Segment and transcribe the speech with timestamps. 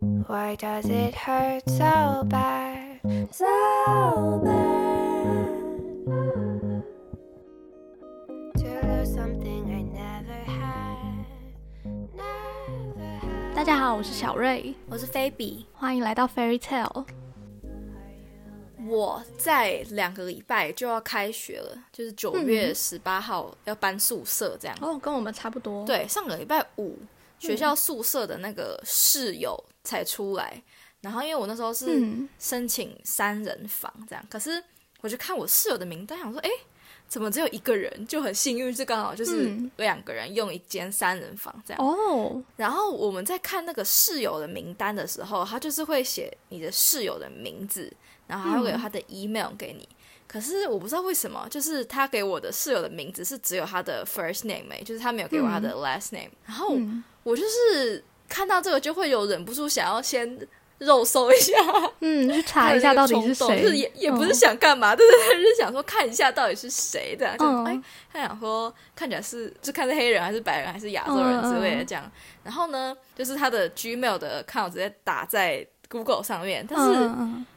[0.00, 3.00] Why does it hurt so bad?
[3.32, 5.48] So bad.
[8.58, 11.26] To lose something I never had.
[12.14, 13.54] Never had.
[13.56, 17.04] 大家好，我是小瑞，我是菲比，欢迎来到 Fairy Tale。
[18.86, 24.78] 我在两个礼拜就要开学了，就是九月十八号要搬宿舍这样。
[24.80, 26.96] 哦，跟我们差不多。，对，上个礼拜五
[27.40, 30.62] 学校宿舍的那个室友才出来，
[31.00, 32.28] 然后因为我那时候是嗯。
[32.38, 34.62] 申请三人房这样，可是
[35.00, 36.50] 我就看我室友的名单，想说，哎，
[37.08, 38.06] 怎么只有一个人？
[38.06, 39.70] 就很幸运是刚好就是嗯。
[39.78, 41.82] 两个人用一间三人房这样。
[41.82, 47.90] 哦，然后我们在看那个室友的名单的时候，他就是会写你的室友的名字，
[48.26, 49.88] 然后还会有他的 email 给你。
[50.26, 57.02] 可是我不知道为什么，就是他给我的室友的名字是只有他的 first name，、欸、就是他没有给我他的 last name、然后嗯。
[57.24, 60.38] 我就是看到这个就会有忍不住想要先
[60.78, 61.52] 肉搜一下，
[62.00, 67.64] 嗯， 去查一下到底是谁，就是也也不是嗯想干嘛，对对对，就是想说看一下到底是谁的，就、嗯。
[67.64, 72.10] 哎，他想说看起来是就看是黑人还是白人还是亚洲人之类的这样。
[72.44, 77.10] 然后呢，就是他的 Gmail 的 account 直接打在 Google 上面，但是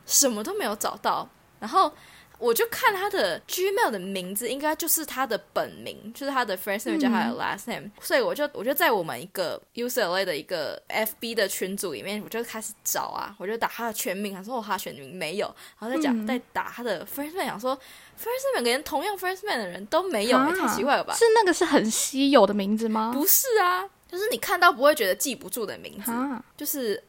[0.05, 1.29] 什么都没有找到。
[1.59, 1.93] 然后
[2.41, 15.45] 我就看他的 Gmail 的名字，应该就是他的本名，就是他的 first name 加他的 last name，、所以我就我就在我们一个 UCLA 的一个 FB 的群组里面，我就开始找啊，我就打他的全名，想说哦他全名没有，
[15.79, 16.25] 然后再讲、嗯。
[16.25, 17.75] 再打他的 first name，想说
[18.17, 21.13] first name 连同样 first name 的人都没有、太奇怪了吧？
[21.13, 23.11] 是那个是很稀有的名字吗？
[23.13, 26.43] 不是啊，就是你看到不会觉得记不住的名字，啊。
[26.57, 27.03] 就是嗯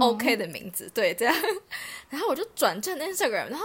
[0.00, 1.34] OK 的名字，对，这样。
[2.10, 3.64] 然后我就转战 Instagram，然后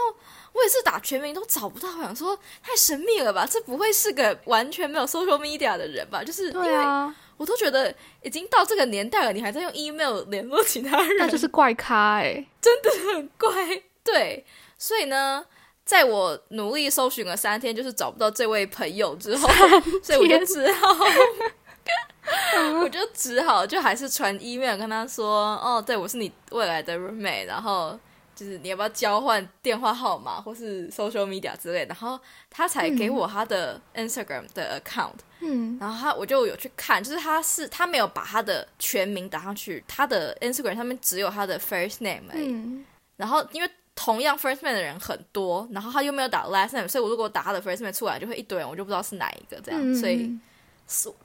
[0.54, 6.24] 我也是打全名都找不到，我想说太神秘了吧，这不会是个完全没有 social media 的人吧？
[6.24, 12.46] 就是因为对啊，我都觉得已经到这个年代了，你还在用 email 联络其他人，那就是怪咖哎。
[12.62, 13.84] 真的很怪。
[14.04, 14.46] 对，
[14.78, 15.46] 所以呢。
[15.84, 19.50] 在我努力搜寻了三天，就是找不到这位朋友之后，
[20.02, 20.88] 所以我就只好，
[22.82, 27.98] 我就只好就还是传 email 跟他说，哦，对我是你未来的 roommate，然后
[28.36, 42.86] 就是你要不要交换电话号码或是 social media 之类的，然后他才给我他的 Instagram 的 account，、嗯然后他我就有去看，就是他是他没有把他的全名打上去，他的 Instagram 上面只有他的 first name 而已，嗯，
[43.18, 50.32] 然后因为同样 first name 的人很多，然后他又没有打 last name，所以我如果打他的 first name 出来，就会一堆人，我就不知道是哪一个这样，嗯所以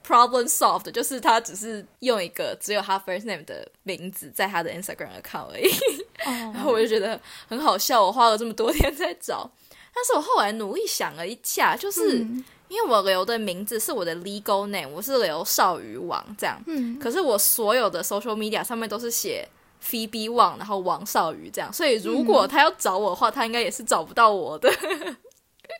[0.06, 5.70] problem solved 就是他只是用一个只有他 first name 的名字在他的 Instagram account 而已，
[6.24, 9.50] 然后哦，我就觉得很好笑，我花了这么多天在找，
[9.94, 12.18] 但是我后来努力想了一下，就是。
[12.20, 12.44] 嗯。
[12.68, 19.48] 因为我留的名字是我的 legal name，我是留少鱼王这样，嗯，可是我所有的 social media 上面都是写
[19.80, 24.68] Phoebe Wang，然后王少宇这样，所以如果他要找我的话，他应该也是找不到我的。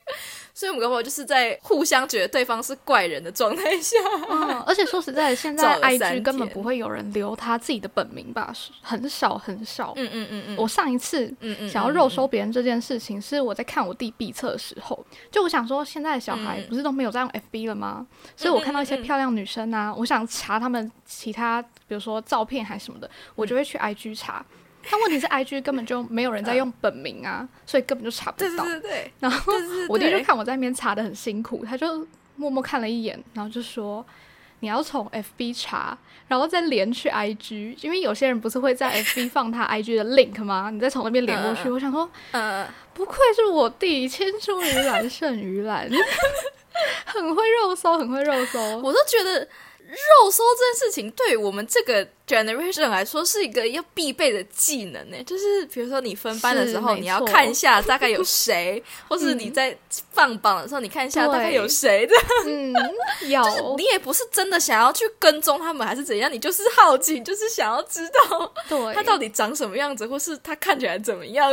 [0.55, 3.97] 所以我们跟我就是在互相觉得对方是怪人的状态下，
[4.31, 8.51] 嗯，而且说实在的，现在 IG 根本不会有人留他自己的本名吧？
[8.81, 9.93] 很少很少。
[9.97, 11.31] 嗯嗯嗯嗯，我上一次
[11.71, 18.07] 想要肉收别人这件事情，是我在看我弟毕测的时候，就我想说，现在的小孩嗯不是都没有在用 FB 了吗？
[18.35, 24.43] 所以我看到一些漂亮女生啊，我想查他们其他，比如说照片还是什么的，我就会去 IG 查。
[24.91, 28.65] 但问题是 IG 根本就没有人在用本名啊，所以根本就查不到对到。
[28.65, 29.53] 对对，然后
[29.89, 34.05] 我弟就看我在那边查的很辛苦，他就默默看了一眼，然后就说
[34.61, 35.97] ：“你要从 FB 查，
[36.29, 40.71] 然后再连去 IG，因为有些人不是会在 FB 放他 IG 的 link 吗？
[40.73, 41.69] 你再从那边连过去。
[41.71, 45.89] 我想说，呃，不愧是我弟，千出于蓝胜于蓝，
[47.07, 48.61] 很会肉搜，很会肉搜。
[48.79, 49.49] 我都觉得
[49.89, 55.17] 肉搜这件事情对于我们这个 generation 来说是一个要必备的技能呢。
[55.25, 59.77] 就是比如说你分班的时候，你要看一下大概有谁， 或是你在
[60.13, 62.15] 放榜的时候，你看一下大概有谁的。
[62.47, 62.75] 嗯，
[63.29, 66.33] 有你也不是真的想要去跟踪他们，还是怎样？
[66.33, 71.53] 你就是好奇，就是想要知道对他到底长什么样子，或是他看起来怎么样。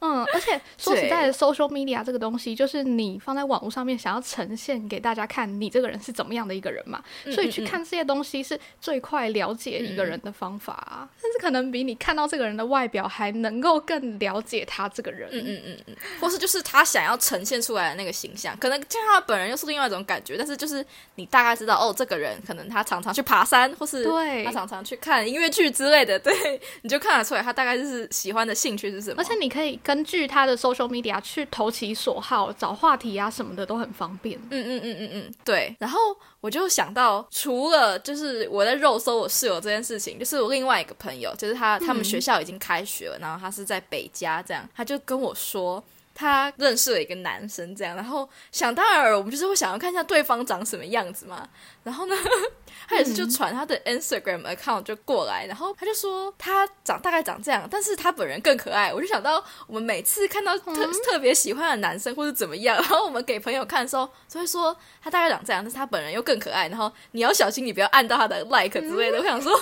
[0.00, 7.02] 嗯，而且 说实在的对，social media 这个东西，就是你放在网络上面，想要呈现给大家看你这个人是怎么样的一个人嘛，
[7.32, 15.28] 所以去看这些东西是最快了解一个人的方法啊，甚至可能比你看到这个人的外表还能够更了解他这个人。
[15.32, 20.84] 嗯嗯嗯嗯，或是就是他想要呈现出来的那个形象，可能见他本人又是另外一种感觉，但是就是
[21.16, 29.16] 你大概知道哦，这个人可能他常常去爬山，或是对他常常去看音乐剧之类的， 对，你就看得出来他大概就是喜欢的兴趣是什么。
[29.18, 34.38] 而且你可以根据他的 social media 去投其所好，找话题啊什么的都很方便。
[34.50, 35.74] 嗯嗯嗯嗯嗯，对。
[35.78, 35.98] 然后
[36.40, 45.82] 我就想到，除了就是我在肉搜我室友这件事情，就是我另外一个朋友，就是他他们学校已经开学了，然后他是在北加，这样他就跟我说。
[46.20, 51.48] 他认识了一个男生，这样，然后想当然，我们就是会想要看一下对方长什么样子嘛。
[51.84, 52.16] 然后呢，
[52.88, 58.92] 他也是就传他的 Instagram account 就过来，然后他就说他长大概长这样，但是他本人更可爱。
[58.92, 66.66] 我就想到我们每次看到特特别喜欢的男生或者怎么样，然后我们给朋友看的时候，就会说他大概长这样，但是他本人又更可爱。
[66.66, 69.18] 然后你要小心，你不要按到他的 like 之类的。
[69.18, 69.52] 我想说。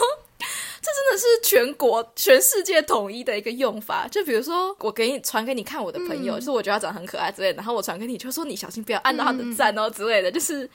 [0.86, 4.06] 这真的是全国、全世界统一的一个用法。
[4.08, 10.70] 就比如说，我给你传给你看我的朋友，就是我觉得他长得很可爱之类，然后我传给你，就说你小心不要按到他的赞哦之类的，就是。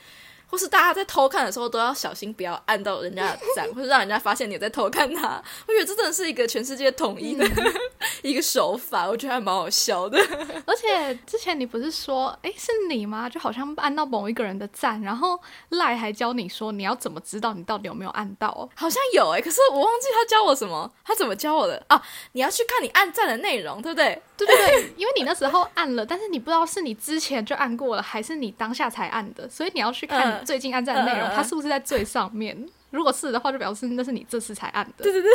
[0.52, 5.42] 或是大家在偷看的时候都要小心，不要按到人家的赞， 或者让人家发现你在偷看他。
[5.66, 7.48] 我觉得这真的是一个全世界统一的
[8.20, 10.18] 一个手法，我觉得还蛮好笑的。
[10.66, 13.30] 而且之前你不是说，哎，是你吗？
[13.30, 15.40] 就好像按到某一个人的赞，然后
[15.70, 18.68] 赖还教你说你要怎么知道你到底有没有按到？
[18.74, 22.02] 好像有哎，可是我忘记他教我什么，他怎么教我的啊？
[22.32, 24.20] 你要去看你按赞的内容，对不对？
[24.46, 30.44] 对对对，因为你那时候按了，但是你不知道是你之前就按过了，还是你当下才按的，所以你要去看。
[30.44, 32.68] 最近按赞的内容，它是不是在最上面？
[32.90, 35.04] 如果是的话，就表示那是你这次才按的。
[35.04, 35.30] 对对对，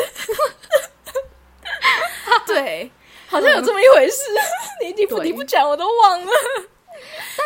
[2.45, 2.92] 对，
[3.27, 4.21] 好像有这么一回事。
[4.83, 6.31] 你你不你不讲，我都忘了。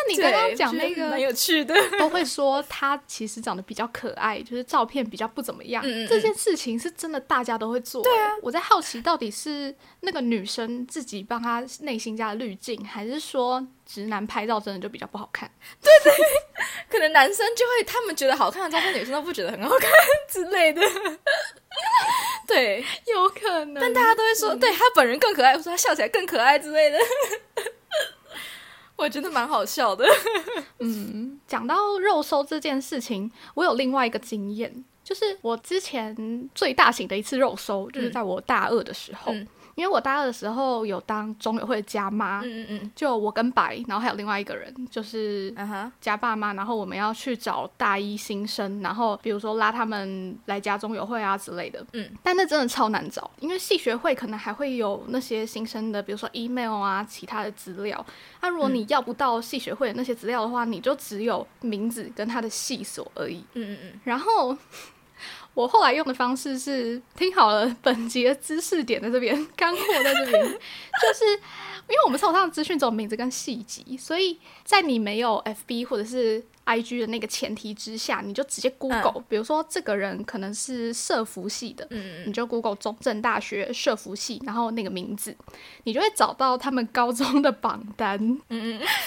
[0.04, 5.82] 但你刚刚讲那个蛮有趣的， 都会说他其实长得比较可爱，就是照片比较不怎么样。
[6.08, 8.02] 这件事情是真的，大家都会做。
[8.02, 15.50] 对啊，我在好奇到底是那个女生自己帮她内心加了滤镜，还是说直男拍照真的就比较不好看？
[15.82, 16.12] 对对，
[16.90, 19.90] 可能男生就会他们觉得好看的照片，女生都不觉得很好看
[20.28, 20.82] 之类的。
[22.46, 23.80] 对，有可能。
[23.80, 26.98] 但大家都会说，对他本人更可爱，或者他笑起来更可爱之类的。
[29.02, 30.06] 我觉得蛮好笑的。
[30.78, 39.34] 嗯，讲到肉搜这件事情，我有另外一个经验，就是我之前最大型的一次肉搜，就是在我大二的时候。
[39.74, 45.54] 因为我大二的时候有当中友会的家妈，嗯嗯嗯，就我跟白，然后还有另外一个人，就是
[46.00, 58.04] 家爸妈，然后我们要去找大一新生，然后比如说拉他们来家中友会啊之类的，嗯，但那真的超难找，因为系学会可能还会有那些新生的，比如说 email 啊，其他的资料，
[58.40, 64.56] 那如果你要不到系学会的那些资料的话，你就只有名字跟他的系所而已，嗯嗯嗯，然后。
[65.54, 76.44] 我后来用的方式是听好了，本节的知识点在这边，干货在这里，就是因为我们手上的资讯只有名字跟细节，所以在你没有 FB 或者是。
[76.64, 81.86] I G 的那个前提之下，你就直接 Google，比如说这个人可能是社服系的，
[82.26, 85.36] 你就 Google 中正大学社服系，然后那个名字，
[85.84, 88.38] 你就会找到他们高中的榜单，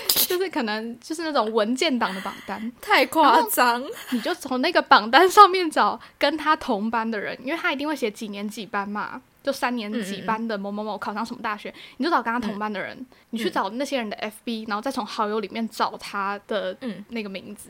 [0.09, 9.21] 就是可能就是那种文件档的榜单，太夸张，你就从那个榜单上面找跟他同班的人，因为他一定会写几年几班嘛。
[9.45, 16.75] 就三年级班的某某某考上什么大学，你就找跟他同班的人，你去找那些人的 FB，然后再从好友里面找他的
[17.09, 17.69] 那个名字，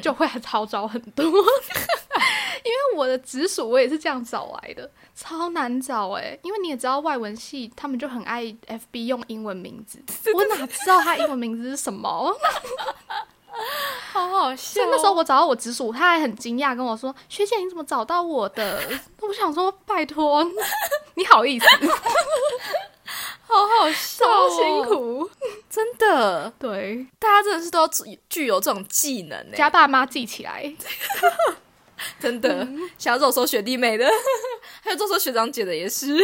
[0.00, 1.24] 就会超找很多。
[2.64, 6.38] 因为我的直属我也是这样找来的，超难找哎。
[6.42, 10.00] 因为你也知道外文系他们就很爱 FB 用英文名字，
[10.32, 12.32] 我哪知道他英文名字是什么？
[14.12, 14.82] 好好笑！
[14.90, 18.82] 那时候我找到我直属，他还很惊讶跟我说：“学姐，你怎么找到我的？”
[19.20, 20.44] 我想说：“拜托，
[21.16, 21.66] 你好意思？”
[23.48, 25.30] 好好笑，辛苦，
[25.68, 26.52] 真的。
[26.58, 27.90] 对，大家真的是都要
[28.28, 30.72] 具有这种技能，家爸妈记起来。
[32.20, 32.66] 真的，
[32.98, 34.06] 想要这种说学弟妹的，
[34.82, 36.16] 还有这种说学长姐的也是。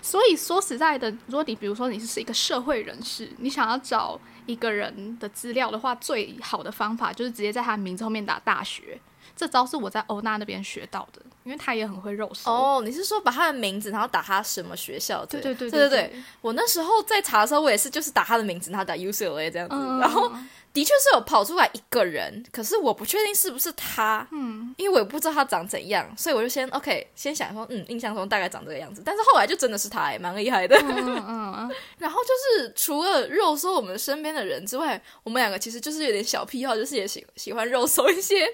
[0.00, 4.18] 所以说实在的，如果你比如说你是一个社会人士，你想要找。
[4.46, 8.96] 一个人的资料的话，最好的方法就是直接在他的名字后面打大学。
[9.36, 12.50] 这招是我在欧娜那边学到的，因为她也很会肉搜。
[12.50, 15.24] 哦，你是说把他的名字，然后打他什么学校？
[15.26, 16.22] 对对对对对对。
[16.40, 20.32] 我那时候在查的时候，我也是就是打他的名字，然后打 UCLA 这样子，然后。
[20.72, 38.46] 的确是有跑出来一个人，可是我不确定是不是他，嗯，因为我也不知道他长怎样，所以我就先 OK，先想说，嗯，印象中大概长这个样子，但是后来就真的是他，蛮厉害的，嗯嗯， 然后就是除了肉搜我们身边的人之外，我们两个其实就是有点小癖好，就是也喜喜欢肉搜一些。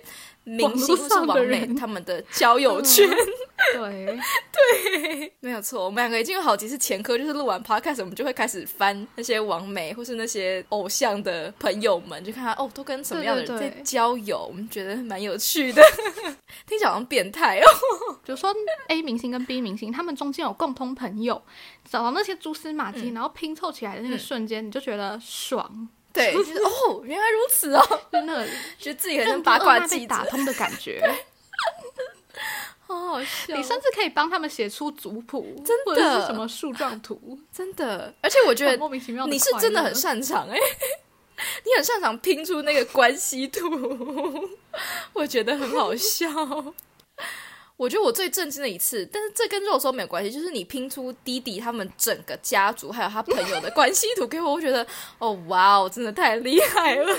[0.44, 3.08] 明星或是网美他们的交友圈，
[3.74, 4.06] 对
[4.52, 5.84] 对，没有错。
[5.84, 14.46] 我们两个已经有好几次前科，就是录完 podcast，我们就会开始翻那些网美或是那些偶像的朋友们，就看他哦，都跟什么样的人在交友。
[14.48, 15.80] 我们觉得蛮有趣的，
[16.66, 17.64] 听起来好像变态哦。
[18.24, 18.52] 比如说
[18.88, 21.40] A 明星跟 B 明星，他们中间有共通朋友，
[21.88, 25.88] 找到那些蛛丝马迹，然后拼凑起来的那个瞬间，你就觉得爽。
[26.12, 28.46] 对，就是哦，原来如此哦， 就是那个
[28.78, 31.02] 觉得自己很像八卦自己打，通的感觉。
[32.86, 33.56] 好好笑。
[33.56, 39.26] 你甚至可以帮他们写出族谱，真的或者是什么树状图， 真的，而且我觉得莫名其妙。
[39.26, 40.56] 你是真的很擅长哎、
[41.64, 43.68] 你很擅长拼出那个关系图，
[45.14, 46.28] 我觉得很好笑。
[47.82, 54.86] 我觉得我最震惊的一次，但是这跟肉松没有关系，就是你拼出弟弟他们整个家族还有他朋友的关系图给我，我觉得
[55.18, 57.12] 哦哇哦，真的太厉害了。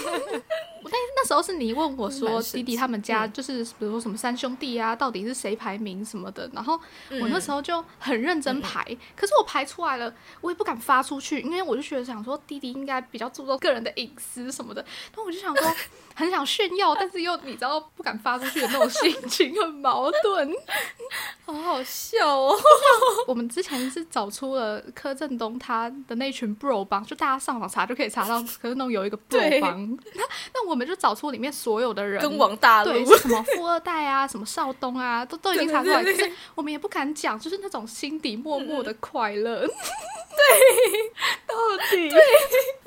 [0.92, 6.80] 那时候是你问我说弟弟他们家嗯就是比如说什么三兄弟啊，到底是谁排名什么的，然后
[7.22, 8.84] 我那时候候就很认真排，
[9.16, 10.12] 可是我排出来了，
[10.42, 14.84] 我也不敢发出去，因为我就觉得想说弟弟应该比较注重个人的隐私什么的，
[15.16, 15.76] 那我就想说
[16.16, 20.52] 很想炫耀，但是又你知道不敢发出去的那种心情很矛盾。
[21.46, 22.56] 好好笑哦。
[23.28, 29.80] 我们之前是找出了柯震东他的那群 bro 帮，就大家上网查就可以查到柯震东有一个 bro 对帮，
[30.16, 30.24] 那
[30.54, 32.22] 那我们就找出里面所有的人。
[32.22, 39.66] 跟王大对，陆是什么富二代啊， 什么少东啊，都都已经查出来，可是我们也不敢讲，就是那种心底默默的快乐。
[40.36, 40.46] 对
[41.48, 41.56] 到
[41.90, 42.10] 底。
[42.10, 42.20] 对。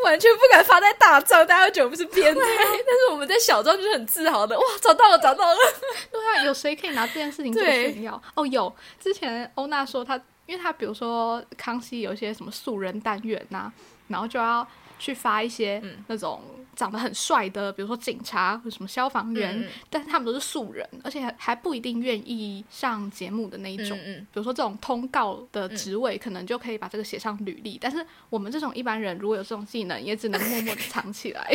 [0.04, 2.40] 完全不敢发在大账，大家会觉得我们是变态。
[2.40, 5.56] 但是我们在小账就是很自豪的，哇，找到了，找到了。
[6.12, 8.20] 对啊，有谁可以拿这件事情做炫耀？
[8.36, 13.72] 哦，有，之前欧娜说她，因为他比如说康熙有一些什么素人单元呐、
[14.08, 14.66] 然后就要
[14.98, 16.40] 去发一些嗯那种
[16.74, 23.98] 长得很帅的，比如说警察或什么消防员，但是他们都是素人，而且还还不一定愿意上节目的那一种。
[24.04, 27.78] 嗯比如说这种通告的职位，可能就可以把这个写上履历。
[27.80, 31.50] 但是我们这种一般人，如果有这种技能，也只能默默的藏起来。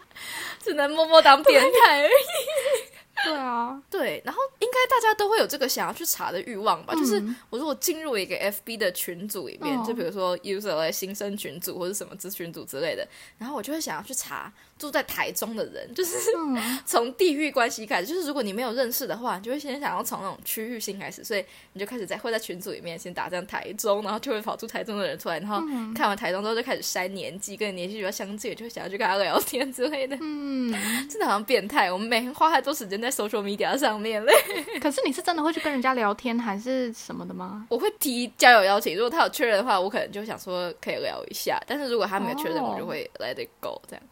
[0.60, 2.12] 只能默默当变态而已。
[3.24, 6.94] 对啊， 对，然后应该大家都会有这个想要去查的欲望吧？
[6.94, 13.06] 就是嗯我如果进入一个 FB 的群组里面，哦就比如说 user 类新生群组或者什么咨询组之类的，
[13.38, 14.52] 然后我就会想要去查
[14.82, 30.74] 住在台中的人，就是嗯， 从地域关系开始，就是如果你没有认识的话，你就会先想要从那种区域性开始，所以你就开始在会在群组里面先打这样台中，然后就会跑出台中的人出来，然后嗯看完台中之后就开始筛年纪，跟你年纪比较相近，就会想要去跟他聊天之类的，嗯，
[31.08, 31.92] 真的好像变态。
[31.92, 34.32] 我们每天花太多时间在 social media 上面嘞。
[34.82, 37.64] 可是你是真的会去跟人家聊天还是什么的吗？
[37.68, 44.02] 我会提交友邀请，如果他有确认的话，我可能就想说可以聊一下，但是如果他没有确认，哦我就会 let it go 这样。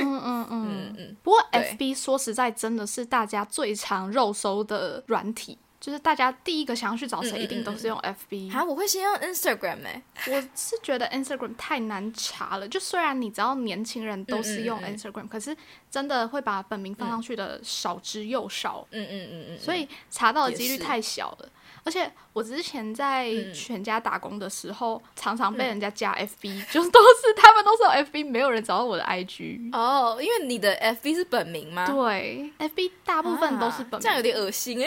[0.00, 0.94] 嗯嗯嗯嗯。
[0.98, 8.52] 嗯，不过 FB 说实在真的是大家最常肉搜的软体，就是大家第一个想要去找谁，一定都是用 FB。
[8.52, 15.56] 啊，我会先用 Instagram 哎、我是觉得 Instagram 太难查了，就虽然你知道年轻人都是用 Instagram，、可是
[15.90, 21.48] 真的会把本名放上去的少之又少，嗯嗯嗯嗯，所以查到的几率太小了。
[21.84, 29.70] 而且我之前在嗯全家打工的时候，常常被人家加 FB， 就是都是他们都是有 FB，没有人找到我的 IG。
[29.72, 31.86] 哦，因为你的 FB 是本名吗？
[31.86, 34.86] 对，FB 大部分都是本名、啊这样有点恶心哎。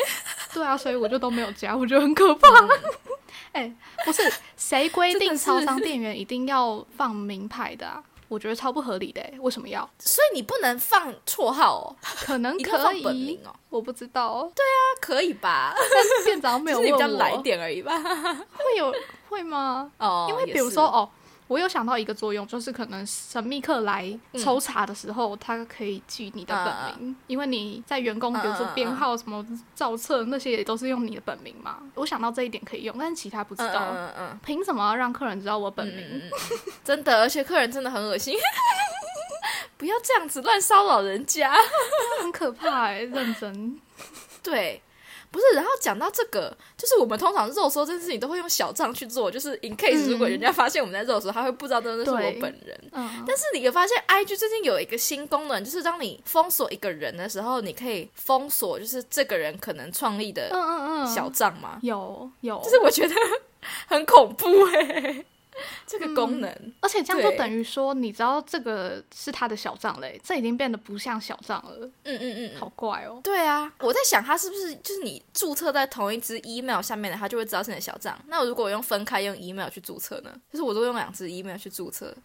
[0.53, 2.47] 对啊，所以我就都没有加，我觉得很可怕。
[3.53, 3.71] 哎、
[4.03, 4.21] 不是
[4.57, 8.03] 谁规定超商店员一定要放名牌的啊？
[8.33, 9.87] 我觉得超不合理的、欸，为什么要？
[9.99, 14.51] 所以你不能放绰号哦，可能可以我不知道哦。
[14.55, 15.75] 那可以吧？
[15.77, 17.93] 但是店长没有 问我，你比较来点而已吧。
[18.01, 18.91] 会有
[19.29, 19.91] 会吗？
[19.99, 21.07] 哦，因为比如说哦，
[21.47, 29.45] 我有想到一个作用，就是可能神秘客来抽查的时候，他可以记你的本名，因为你在员工，比如说编号、什么
[29.75, 31.77] 造册那些，也都是用你的本名嘛。
[31.95, 33.81] 我想到这一点可以用，但是其他不知嗯道。
[33.91, 36.21] 嗯嗯嗯凭什么要让客人知道我本名？
[36.83, 38.35] 真的，而且客人真的很恶心。
[39.77, 41.53] 不要这样子乱骚扰人家。
[42.21, 43.79] 很可怕哎、认真。
[44.41, 44.81] 对，
[45.33, 45.45] 不是。
[45.55, 52.79] 然后讲到这个，就是我们通常肉搜这件事情都会用小账去做，就是 in case 嗯如果人家发现我们在肉搜，他会不知道真的是我本人。
[52.91, 61.79] 嗯，但是你有发现，IG 最近有一个新功能，就是当你封锁一个人的时候，你可以封锁就是这个人可能创立嗯的小账吗？
[61.81, 63.15] 有有，就是我觉得
[63.87, 65.25] 很恐怖哎、
[65.85, 66.73] 这个功能。
[66.81, 73.19] 而且这样就等于说，你知道这个是他的小账嘞，这已经变得不像小账了，嗯嗯嗯，好怪哦。
[73.23, 78.17] 对啊，我在想他是不是就是你注册在同一只 email 下面的，他就会知道是你的小账。
[78.27, 80.33] 那如果我用分开用 email 去注册呢？
[80.51, 82.15] 就是我都用两只 email 去注册，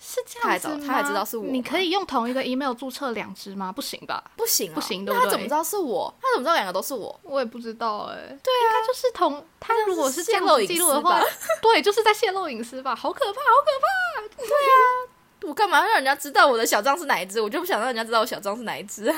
[0.00, 3.72] 是这样子他还知道是我你可以用同一个 email 注册两只吗？
[3.72, 4.22] 不行吧？
[4.36, 6.14] 不行、啊，不行对不对那他怎么知道是我？
[6.22, 7.18] 他怎么知道两个都是我？
[7.24, 11.20] 我也不知道哎、对啊，应该就是同他如果是这样子泄露隐记录的话，
[11.60, 14.36] 对，就是在泄露隐私吧，好可怕，好可怕！
[14.36, 15.14] 对啊
[15.44, 17.40] 我干嘛让人家知道我的小张是哪一只？
[17.40, 19.16] 我就不想让人家知道我小张是哪一只啊！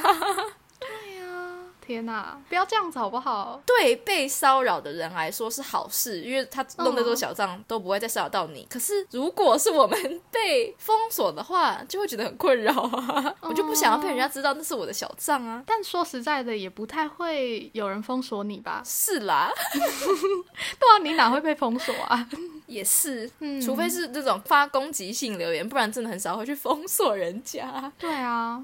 [1.90, 3.60] 天哪，不要这样子好不好？
[3.66, 8.64] 对被骚扰的人来说是好事，因为他弄那座小账都不会再骚扰到你。
[8.70, 9.98] 可是如果是我们
[10.30, 13.34] 被封锁的话，就会觉得很困扰啊！
[13.42, 15.62] 我就不想要被人家知道那是我的小账啊。
[15.66, 18.80] 但说实在的，也不太会有人封锁你吧？
[18.84, 22.28] 是啦， 对啊，你哪会被封锁啊？
[22.66, 27.92] 也是，嗯除非是这种发攻击性留言，不然真的很少会去封锁人家。
[27.98, 28.62] 对啊。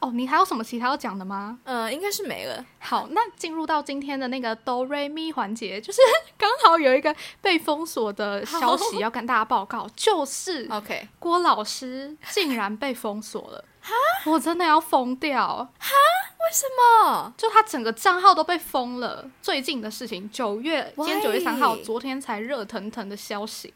[0.00, 1.58] 哦，你还有什么其他要讲的吗？
[1.64, 2.64] 呃，应该是没了。
[2.78, 6.00] 好，那进入到今天的那个哆瑞咪环节，就是
[6.36, 13.64] 刚好有一个被封锁的消息要跟大家报告，就是， OK，郭老师竟然被封锁了。
[14.26, 15.68] 我真的要疯掉！
[15.78, 17.32] 为什么？
[17.36, 19.24] 就他整个账号都被封了。
[19.40, 21.22] 最近的事情，九月，今天？
[21.22, 23.72] 九月三号，昨天才热腾腾的消息，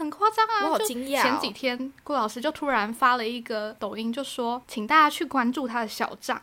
[0.00, 0.64] 很夸张啊！
[0.64, 6.40] 我好就惊讶哦前几天郭老师就突然发了一个抖音，就说请大家去关注他的小账，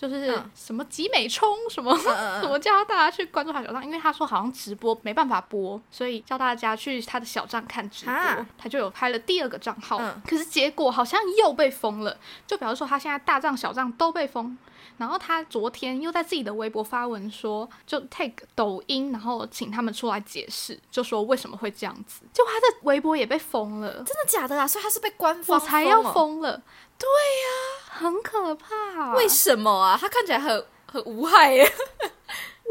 [0.00, 1.94] 就是嗯什么集美冲什么。
[2.40, 3.84] 什么叫大家去关注他小账？
[3.84, 8.46] 因为他说好像直播没办法播，所以叫大家去他的小账看直播啊。
[8.56, 12.16] 他就有开了第二个账号，嗯可是结果好像又被封了。
[12.46, 14.56] 就比方说他现在大账小账都被封，
[14.96, 22.22] 然后他昨天又在自己的微博发文说，就 take 抖音，然后请他们出来解释，就说为什么会这样子。
[22.32, 24.66] 就他的微博也被封了，真的假的啊？
[24.66, 26.12] 所以他是被官方我才要哦。
[26.14, 26.62] 封了。
[27.00, 27.48] 对呀、
[27.90, 29.14] 很可怕。
[29.14, 29.98] 为什么啊？
[30.00, 31.64] 他看起来很很无害耶。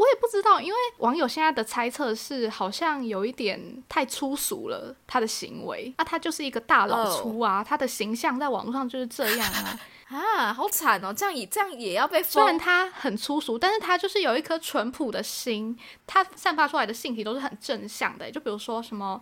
[0.00, 5.92] 我也不知道，因为网友现在的猜测是，好像有一点太粗俗了，他的行为。
[5.98, 9.78] 那、他就是一个大老粗啊他的形象在网络上就是这样啊。
[10.08, 11.12] 啊，好惨哦！
[11.12, 12.58] 这样也这样也要被虽然？
[12.58, 18.30] 他很粗俗，但是他就是有一颗淳朴的心，他散发出来的信息都是很正向的。
[18.30, 19.20] 就比如说什么。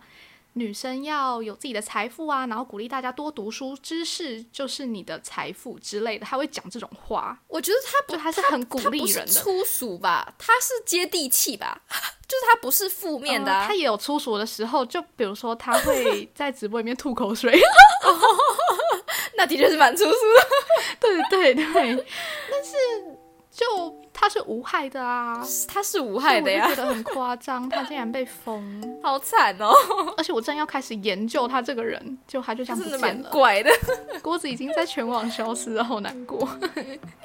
[0.53, 9.31] 女生要有自己的财富啊，然后鼓励大家多读书，知识就是你的财富之类的，他会讲这种话，我觉得他不就他是很鼓励人的。
[9.31, 10.33] 粗俗吧？
[10.37, 11.81] 他是接地气吧？
[12.27, 17.59] 就是他不是负面的、啊呃他也有粗俗的时候，就比如说他会 在直播里面吐口水，
[19.35, 20.47] 那的确是蛮粗俗的。
[20.99, 22.05] 对对对，
[22.51, 22.75] 但是
[23.51, 23.65] 就
[24.21, 26.67] 他是无害的啊，他是无害的呀。
[26.67, 28.61] 觉得很夸张，他竟然被封，
[29.01, 29.71] 好惨哦！
[30.17, 33.71] 而且我正要开始研究他这个人，就他就这样不真的蛮见了，怪的，
[34.21, 36.45] 锅子已经在全网消失了，好难过。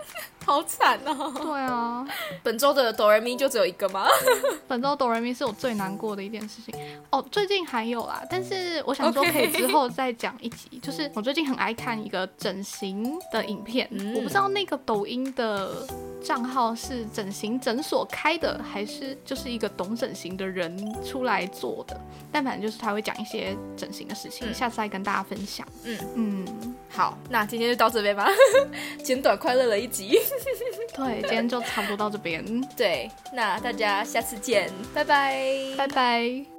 [0.45, 1.33] 好惨哦！
[1.37, 2.07] 对啊，
[2.43, 4.07] 本周的哆来咪就只有一个吗？
[4.69, 6.75] 本周哆来咪是我最难过的一件事情
[7.11, 7.25] 哦。
[7.31, 10.79] 最近还有啦，但是我想说可以之后再讲一集。
[10.83, 15.87] 就是我最近很爱看一个整形的影片，嗯我不知道那个抖音的
[16.23, 21.99] 账号是整形诊所开的，还是就是一个懂整形的人出来做的。
[22.31, 25.67] 但反正就是他会讲一些整形的事情，嗯下次再跟大家分享。
[25.85, 28.29] 嗯嗯，好，那今天就到这边吧，
[29.03, 30.19] 简短快乐了一集。
[30.95, 32.45] 对，今天就差不多到这边，
[32.77, 35.45] 对，那大家下次见，拜拜，
[35.77, 36.54] 拜拜。